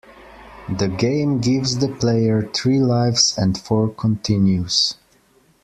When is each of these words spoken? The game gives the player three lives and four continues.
The 0.67 0.87
game 0.87 1.41
gives 1.41 1.77
the 1.77 1.87
player 1.87 2.49
three 2.55 2.79
lives 2.79 3.35
and 3.37 3.55
four 3.55 3.87
continues. 3.89 4.95